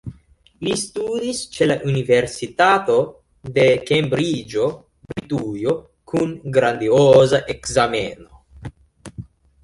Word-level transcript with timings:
Li 0.65 0.71
studis 0.83 1.39
ĉe 1.55 1.65
la 1.65 1.73
universitato 1.89 2.95
de 3.57 3.65
Kembriĝo, 3.89 4.63
Britujo 5.11 5.75
kun 6.13 6.31
grandioza 6.57 7.41
ekzameno. 7.55 8.41